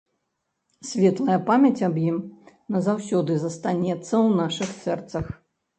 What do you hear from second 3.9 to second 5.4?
ў нашых сэрцах.